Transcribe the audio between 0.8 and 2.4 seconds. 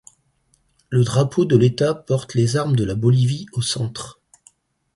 Le drapeau de l'État porte